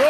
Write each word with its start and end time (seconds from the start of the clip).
So, 0.00 0.06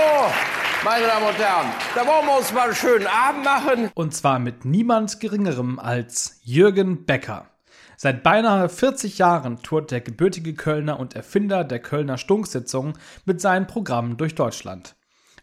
meine 0.85 1.05
Damen 1.05 1.27
und 1.27 1.37
Herren, 1.37 1.67
da 1.97 2.07
wollen 2.07 2.25
wir 2.25 2.39
uns 2.39 2.53
mal 2.53 2.67
einen 2.67 2.77
schönen 2.77 3.09
Abend 3.09 3.45
machen. 3.45 3.91
Und 3.95 4.15
zwar 4.15 4.39
mit 4.39 4.65
niemand 4.65 5.19
Geringerem 5.19 5.81
als 5.81 6.39
Jürgen 6.45 7.07
Becker. 7.07 7.49
Seit 7.97 8.23
beinahe 8.23 8.69
40 8.69 9.19
Jahren 9.19 9.61
tourt 9.65 9.91
der 9.91 10.01
gebürtige 10.01 10.55
Kölner 10.55 11.01
und 11.01 11.17
Erfinder 11.17 11.65
der 11.65 11.81
Kölner 11.81 12.19
Stunksitzung 12.19 12.97
mit 13.25 13.41
seinen 13.41 13.67
Programmen 13.67 14.17
durch 14.17 14.37
Deutschland. 14.37 14.95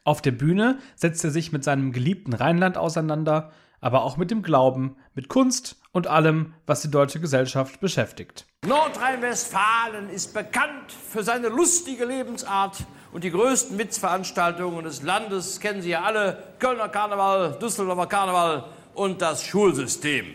Auf 0.06 0.22
der 0.22 0.32
Bühne 0.32 0.80
setzt 0.96 1.26
er 1.26 1.32
sich 1.32 1.52
mit 1.52 1.66
seinem 1.66 1.92
geliebten 1.92 2.32
Rheinland 2.32 2.78
auseinander, 2.78 3.52
aber 3.82 4.04
auch 4.04 4.18
mit 4.18 4.32
dem 4.32 4.42
Glauben, 4.42 4.96
mit 5.14 5.30
Kunst 5.30 5.78
und 5.92 6.08
allem, 6.08 6.54
was 6.66 6.82
die 6.82 6.92
deutsche 6.92 7.20
Gesellschaft 7.20 7.80
beschäftigt. 7.80 8.46
Nordrhein-Westfalen 8.66 10.10
ist 10.10 10.34
bekannt 10.34 10.92
für 10.92 11.24
seine 11.24 11.50
lustige 11.50 12.06
Lebensart 12.06 12.86
und 13.12 13.24
die 13.24 13.32
größten 13.32 13.78
Witzveranstaltungen 13.78 14.84
des 14.84 15.02
Landes 15.04 15.60
kennen 15.60 15.82
Sie 15.82 15.90
ja 15.90 16.04
alle. 16.04 16.44
Kölner 16.60 16.90
Karneval, 16.90 17.58
Düsseldorfer 17.62 18.08
Karneval 18.08 18.66
und 18.94 19.22
das 19.22 19.44
Schulsystem. 19.44 20.26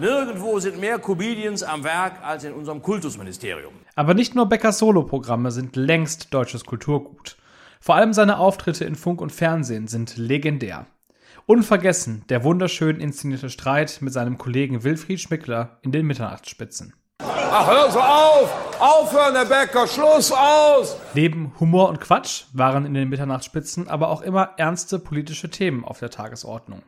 Nirgendwo 0.00 0.60
sind 0.60 0.78
mehr 0.78 0.98
Comedians 0.98 1.64
am 1.64 1.82
Werk 1.82 2.22
als 2.22 2.44
in 2.44 2.52
unserem 2.52 2.82
Kultusministerium. 2.82 3.74
Aber 3.96 4.14
nicht 4.14 4.34
nur 4.34 4.46
Beckers 4.46 4.78
Soloprogramme 4.78 5.50
sind 5.50 5.74
längst 5.74 6.32
deutsches 6.32 6.64
Kulturgut. 6.64 7.36
Vor 7.80 7.96
allem 7.96 8.12
seine 8.12 8.38
Auftritte 8.38 8.84
in 8.84 8.94
Funk 8.94 9.20
und 9.20 9.32
Fernsehen 9.32 9.88
sind 9.88 10.16
legendär. 10.16 10.86
Unvergessen 11.46 12.24
der 12.28 12.44
wunderschön 12.44 13.00
inszenierte 13.00 13.50
Streit 13.50 13.98
mit 14.00 14.12
seinem 14.12 14.38
Kollegen 14.38 14.84
Wilfried 14.84 15.20
Schmickler 15.20 15.78
in 15.82 15.92
den 15.92 16.06
Mitternachtsspitzen. 16.06 16.94
Ach, 17.20 17.66
hör 17.66 17.90
so 17.90 18.00
auf! 18.00 18.80
Aufhören, 18.80 19.34
Herr 19.34 19.46
Becker, 19.46 19.86
Schluss 19.86 20.30
aus! 20.30 20.96
Neben 21.14 21.52
Humor 21.58 21.88
und 21.88 22.00
Quatsch 22.00 22.44
waren 22.52 22.84
in 22.84 22.94
den 22.94 23.08
Mitternachtsspitzen 23.08 23.88
aber 23.88 24.08
auch 24.08 24.20
immer 24.20 24.50
ernste 24.56 24.98
politische 24.98 25.50
Themen 25.50 25.84
auf 25.84 25.98
der 25.98 26.10
Tagesordnung. 26.10 26.82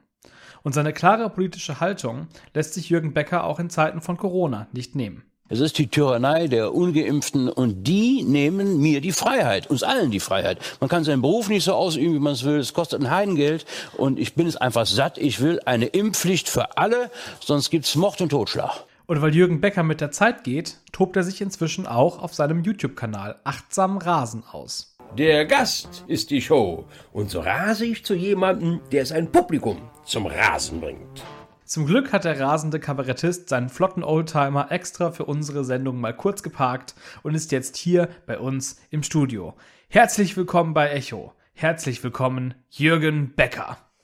Und 0.63 0.75
seine 0.75 0.93
klare 0.93 1.31
politische 1.31 1.81
Haltung 1.81 2.29
lässt 2.55 2.75
sich 2.75 2.91
Jürgen 2.91 3.15
Becker 3.15 3.45
auch 3.45 3.59
in 3.59 3.71
Zeiten 3.71 4.01
von 4.03 4.17
Corona 4.19 4.69
nicht 4.73 4.95
nehmen. 4.95 5.30
Es 5.53 5.59
ist 5.59 5.79
die 5.79 5.89
Tyrannei 5.89 6.47
der 6.47 6.73
Ungeimpften 6.73 7.49
und 7.49 7.83
die 7.83 8.23
nehmen 8.23 8.79
mir 8.79 9.01
die 9.01 9.11
Freiheit, 9.11 9.69
uns 9.69 9.83
allen 9.83 10.13
die 10.13 10.21
Freiheit. 10.21 10.61
Man 10.79 10.89
kann 10.89 11.03
seinen 11.03 11.23
Beruf 11.23 11.49
nicht 11.49 11.65
so 11.65 11.75
ausüben, 11.75 12.15
wie 12.15 12.21
man 12.21 12.35
es 12.35 12.45
will. 12.45 12.61
Es 12.61 12.73
kostet 12.73 13.01
ein 13.01 13.11
Heidengeld 13.11 13.65
und 13.97 14.21
ich 14.21 14.37
bin 14.37 14.47
es 14.47 14.57
einfach 14.57 14.87
satt. 14.87 15.19
Ich 15.19 15.41
will 15.41 15.59
eine 15.65 15.87
Impfpflicht 15.87 16.49
für 16.49 16.79
alle, 16.79 17.11
sonst 17.41 17.71
gibt's 17.71 17.97
Mord 17.97 18.21
und 18.21 18.29
Totschlag. 18.29 18.85
Und 19.07 19.23
weil 19.23 19.35
Jürgen 19.35 19.61
Becker 19.61 19.83
mit 19.83 20.01
der 20.01 20.13
Zeit 20.13 20.45
geht, 20.45 20.77
tobt 20.93 21.17
er 21.17 21.25
sich 21.25 21.41
inzwischen 21.41 21.85
auch 21.85 22.23
auf 22.23 22.33
seinem 22.33 22.63
YouTube-Kanal 22.63 23.41
Achtsam 23.43 23.99
Rasen 23.99 24.45
aus. 24.53 24.95
Der 25.19 25.47
Gast 25.47 26.05
ist 26.07 26.31
die 26.31 26.43
Show 26.43 26.85
und 27.13 27.29
so 27.29 27.41
rase 27.41 27.87
ich 27.87 28.05
zu 28.05 28.15
jemandem, 28.15 28.79
der 28.93 29.05
sein 29.05 29.33
Publikum 29.33 29.79
zum 30.05 30.27
Rasen 30.27 30.81
bringt. 30.81 31.25
Zum 31.71 31.87
Glück 31.87 32.13
hat 32.13 32.25
der 32.25 32.41
rasende 32.41 32.81
Kabarettist 32.81 33.49
seinen 33.49 33.69
flotten 33.69 34.03
Oldtimer 34.03 34.73
extra 34.73 35.13
für 35.13 35.27
unsere 35.27 35.65
Sendung 35.65 36.01
mal 36.01 36.13
kurz 36.13 36.43
geparkt 36.43 36.97
und 37.23 37.37
ist 37.37 37.53
jetzt 37.53 37.77
hier 37.77 38.09
bei 38.27 38.41
uns 38.41 38.81
im 38.91 39.05
Studio. 39.05 39.55
Herzlich 39.89 40.37
willkommen 40.37 40.75
bei 40.75 40.91
Echo. 40.91 41.33
Herzlich 41.53 42.03
willkommen, 42.03 42.55
Jürgen 42.71 43.37
Becker. 43.37 43.79